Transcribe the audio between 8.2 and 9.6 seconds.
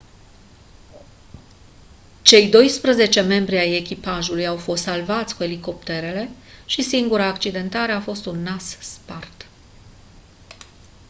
un nas spart